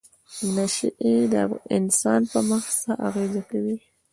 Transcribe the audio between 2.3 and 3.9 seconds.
په مغز څه اغیزه کوي؟